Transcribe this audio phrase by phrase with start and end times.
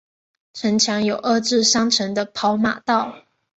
[0.53, 3.17] 城墙有二至三层的跑马道。